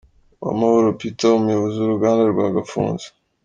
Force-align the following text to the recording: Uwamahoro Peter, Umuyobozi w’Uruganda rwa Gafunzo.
Uwamahoro 0.41 0.87
Peter, 0.99 1.31
Umuyobozi 1.39 1.77
w’Uruganda 1.79 2.23
rwa 2.33 2.47
Gafunzo. 2.55 3.07